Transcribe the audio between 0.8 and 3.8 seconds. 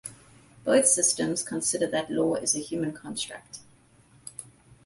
systems consider that law is a human construct.